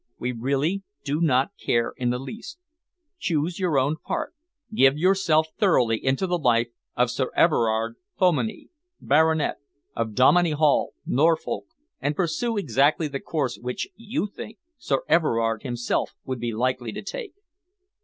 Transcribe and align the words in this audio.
We 0.17 0.31
really 0.31 0.81
do 1.03 1.21
not 1.21 1.51
care 1.63 1.93
in 1.95 2.09
the 2.09 2.17
least. 2.17 2.57
Choose 3.19 3.59
your 3.59 3.77
own 3.77 3.97
part. 4.03 4.33
Give 4.73 4.97
yourself 4.97 5.49
thoroughly 5.59 6.03
into 6.03 6.25
the 6.25 6.39
life 6.39 6.69
of 6.95 7.11
Sir 7.11 7.29
Everard 7.35 7.97
Dominey, 8.17 8.69
Baronet, 8.99 9.57
of 9.95 10.15
Dominey 10.15 10.53
Hall, 10.53 10.93
Norfolk, 11.05 11.65
and 11.99 12.15
pursue 12.15 12.57
exactly 12.57 13.09
the 13.09 13.19
course 13.19 13.59
which 13.59 13.89
you 13.95 14.25
think 14.25 14.57
Sir 14.79 15.03
Everard 15.07 15.61
himself 15.61 16.15
would 16.25 16.39
be 16.39 16.51
likely 16.51 16.91
to 16.93 17.03
take." 17.03 17.35